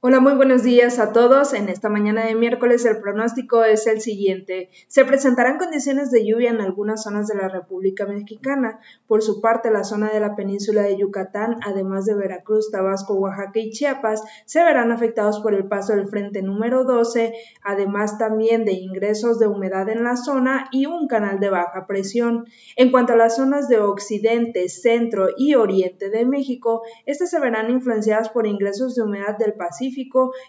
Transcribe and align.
Hola, 0.00 0.20
muy 0.20 0.34
buenos 0.34 0.62
días 0.62 1.00
a 1.00 1.12
todos. 1.12 1.52
En 1.54 1.68
esta 1.68 1.88
mañana 1.88 2.24
de 2.24 2.36
miércoles 2.36 2.84
el 2.84 3.00
pronóstico 3.00 3.64
es 3.64 3.84
el 3.88 4.00
siguiente. 4.00 4.70
Se 4.86 5.04
presentarán 5.04 5.58
condiciones 5.58 6.12
de 6.12 6.24
lluvia 6.24 6.50
en 6.50 6.60
algunas 6.60 7.02
zonas 7.02 7.26
de 7.26 7.34
la 7.34 7.48
República 7.48 8.06
Mexicana. 8.06 8.78
Por 9.08 9.22
su 9.22 9.40
parte, 9.40 9.72
la 9.72 9.82
zona 9.82 10.08
de 10.12 10.20
la 10.20 10.36
península 10.36 10.82
de 10.82 10.96
Yucatán, 10.96 11.56
además 11.66 12.04
de 12.04 12.14
Veracruz, 12.14 12.70
Tabasco, 12.70 13.14
Oaxaca 13.14 13.58
y 13.58 13.70
Chiapas, 13.70 14.22
se 14.46 14.62
verán 14.62 14.92
afectados 14.92 15.40
por 15.40 15.52
el 15.52 15.66
paso 15.66 15.96
del 15.96 16.06
frente 16.06 16.42
número 16.42 16.84
12, 16.84 17.34
además 17.64 18.18
también 18.18 18.64
de 18.64 18.74
ingresos 18.74 19.40
de 19.40 19.48
humedad 19.48 19.88
en 19.88 20.04
la 20.04 20.16
zona 20.16 20.68
y 20.70 20.86
un 20.86 21.08
canal 21.08 21.40
de 21.40 21.50
baja 21.50 21.88
presión. 21.88 22.46
En 22.76 22.92
cuanto 22.92 23.14
a 23.14 23.16
las 23.16 23.34
zonas 23.34 23.66
de 23.66 23.80
occidente, 23.80 24.68
centro 24.68 25.30
y 25.36 25.56
oriente 25.56 26.08
de 26.08 26.24
México, 26.24 26.82
estas 27.04 27.30
se 27.30 27.40
verán 27.40 27.68
influenciadas 27.68 28.28
por 28.28 28.46
ingresos 28.46 28.94
de 28.94 29.02
humedad 29.02 29.36
del 29.36 29.54
Pacífico 29.54 29.87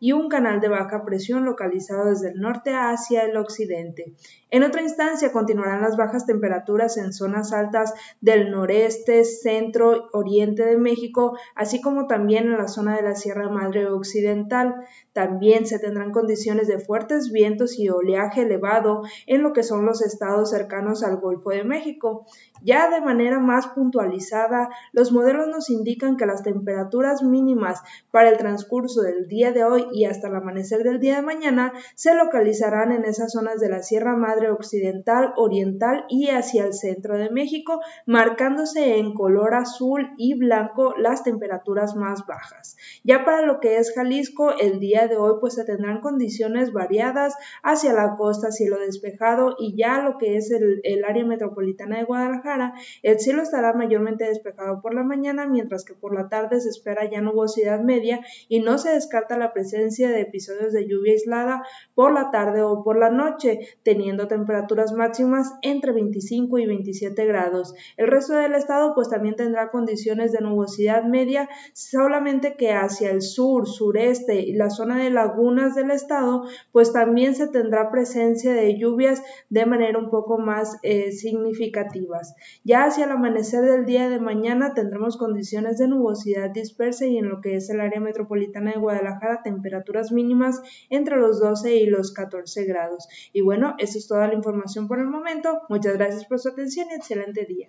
y 0.00 0.12
un 0.12 0.28
canal 0.28 0.60
de 0.60 0.68
baja 0.68 1.04
presión 1.04 1.44
localizado 1.44 2.10
desde 2.10 2.30
el 2.30 2.40
norte 2.40 2.74
hacia 2.74 3.22
el 3.24 3.36
occidente. 3.36 4.14
En 4.50 4.62
otra 4.62 4.82
instancia, 4.82 5.32
continuarán 5.32 5.80
las 5.80 5.96
bajas 5.96 6.26
temperaturas 6.26 6.96
en 6.96 7.12
zonas 7.12 7.52
altas 7.52 7.92
del 8.20 8.52
noreste, 8.52 9.24
centro, 9.24 10.08
oriente 10.12 10.64
de 10.64 10.76
México, 10.76 11.36
así 11.56 11.80
como 11.80 12.06
también 12.06 12.44
en 12.44 12.56
la 12.56 12.68
zona 12.68 12.94
de 12.94 13.02
la 13.02 13.16
Sierra 13.16 13.48
Madre 13.48 13.86
Occidental. 13.86 14.76
También 15.12 15.66
se 15.66 15.80
tendrán 15.80 16.12
condiciones 16.12 16.68
de 16.68 16.78
fuertes 16.78 17.32
vientos 17.32 17.78
y 17.80 17.88
oleaje 17.88 18.42
elevado 18.42 19.02
en 19.26 19.42
lo 19.42 19.52
que 19.52 19.64
son 19.64 19.86
los 19.86 20.02
estados 20.02 20.50
cercanos 20.50 21.02
al 21.02 21.16
Golfo 21.16 21.50
de 21.50 21.64
México. 21.64 22.26
Ya 22.62 22.88
de 22.90 23.00
manera 23.00 23.40
más 23.40 23.66
puntualizada, 23.66 24.68
los 24.92 25.10
modelos 25.10 25.48
nos 25.48 25.68
indican 25.68 26.16
que 26.16 26.26
las 26.26 26.44
temperaturas 26.44 27.22
mínimas 27.22 27.82
para 28.10 28.28
el 28.28 28.38
transcurso 28.38 29.02
del 29.02 29.23
día 29.28 29.52
de 29.52 29.64
hoy 29.64 29.86
y 29.92 30.04
hasta 30.04 30.28
el 30.28 30.36
amanecer 30.36 30.82
del 30.82 31.00
día 31.00 31.16
de 31.16 31.22
mañana 31.22 31.72
se 31.94 32.14
localizarán 32.14 32.92
en 32.92 33.04
esas 33.04 33.32
zonas 33.32 33.60
de 33.60 33.68
la 33.68 33.82
Sierra 33.82 34.16
Madre 34.16 34.50
Occidental, 34.50 35.32
Oriental 35.36 36.04
y 36.08 36.28
hacia 36.28 36.64
el 36.64 36.74
centro 36.74 37.16
de 37.16 37.30
México, 37.30 37.80
marcándose 38.06 38.98
en 38.98 39.14
color 39.14 39.54
azul 39.54 40.10
y 40.16 40.34
blanco 40.34 40.94
las 40.96 41.24
temperaturas 41.24 41.96
más 41.96 42.26
bajas. 42.26 42.76
Ya 43.02 43.24
para 43.24 43.42
lo 43.42 43.60
que 43.60 43.78
es 43.78 43.92
Jalisco, 43.94 44.52
el 44.58 44.80
día 44.80 45.08
de 45.08 45.16
hoy 45.16 45.34
pues 45.40 45.54
se 45.54 45.64
tendrán 45.64 46.00
condiciones 46.00 46.72
variadas 46.72 47.34
hacia 47.62 47.92
la 47.92 48.16
costa, 48.16 48.50
cielo 48.50 48.78
despejado 48.78 49.56
y 49.58 49.76
ya 49.76 50.00
lo 50.00 50.18
que 50.18 50.36
es 50.36 50.50
el, 50.50 50.80
el 50.84 51.04
área 51.04 51.24
metropolitana 51.24 51.98
de 51.98 52.04
Guadalajara, 52.04 52.74
el 53.02 53.18
cielo 53.18 53.42
estará 53.42 53.72
mayormente 53.72 54.24
despejado 54.24 54.80
por 54.80 54.94
la 54.94 55.02
mañana, 55.02 55.46
mientras 55.46 55.84
que 55.84 55.94
por 55.94 56.14
la 56.14 56.28
tarde 56.28 56.60
se 56.60 56.68
espera 56.68 57.08
ya 57.10 57.20
nubosidad 57.20 57.80
media 57.80 58.20
y 58.48 58.60
no 58.60 58.78
se 58.78 58.90
descarta 59.14 59.38
la 59.38 59.52
presencia 59.52 60.10
de 60.10 60.22
episodios 60.22 60.72
de 60.72 60.88
lluvia 60.88 61.12
aislada 61.12 61.62
por 61.94 62.12
la 62.12 62.32
tarde 62.32 62.62
o 62.62 62.82
por 62.82 62.98
la 62.98 63.10
noche, 63.10 63.60
teniendo 63.84 64.26
temperaturas 64.26 64.92
máximas 64.92 65.52
entre 65.62 65.92
25 65.92 66.58
y 66.58 66.66
27 66.66 67.24
grados. 67.24 67.74
El 67.96 68.08
resto 68.08 68.34
del 68.34 68.54
estado 68.54 68.92
pues 68.92 69.08
también 69.08 69.36
tendrá 69.36 69.70
condiciones 69.70 70.32
de 70.32 70.40
nubosidad 70.40 71.04
media, 71.04 71.48
solamente 71.74 72.56
que 72.56 72.72
hacia 72.72 73.12
el 73.12 73.22
sur, 73.22 73.68
sureste 73.68 74.40
y 74.40 74.54
la 74.54 74.68
zona 74.68 74.98
de 74.98 75.10
lagunas 75.10 75.76
del 75.76 75.92
estado 75.92 76.42
pues 76.72 76.92
también 76.92 77.36
se 77.36 77.46
tendrá 77.46 77.92
presencia 77.92 78.52
de 78.52 78.76
lluvias 78.76 79.22
de 79.48 79.64
manera 79.64 79.96
un 79.96 80.10
poco 80.10 80.38
más 80.38 80.78
eh, 80.82 81.12
significativas. 81.12 82.34
Ya 82.64 82.84
hacia 82.84 83.04
el 83.04 83.12
amanecer 83.12 83.62
del 83.62 83.86
día 83.86 84.08
de 84.08 84.18
mañana 84.18 84.74
tendremos 84.74 85.16
condiciones 85.16 85.78
de 85.78 85.86
nubosidad 85.86 86.50
dispersa 86.50 87.06
y 87.06 87.18
en 87.18 87.28
lo 87.28 87.40
que 87.40 87.54
es 87.54 87.70
el 87.70 87.80
área 87.80 88.00
metropolitana 88.00 88.72
de 88.72 88.78
Guadalajara 89.04 89.42
temperaturas 89.42 90.12
mínimas 90.12 90.62
entre 90.88 91.16
los 91.16 91.38
12 91.38 91.76
y 91.76 91.86
los 91.86 92.12
14 92.12 92.64
grados. 92.64 93.06
Y 93.32 93.42
bueno, 93.42 93.74
eso 93.78 93.98
es 93.98 94.08
toda 94.08 94.28
la 94.28 94.34
información 94.34 94.88
por 94.88 94.98
el 94.98 95.06
momento. 95.06 95.60
Muchas 95.68 95.94
gracias 95.94 96.24
por 96.24 96.38
su 96.38 96.48
atención 96.48 96.88
y 96.90 96.94
excelente 96.94 97.44
día. 97.44 97.68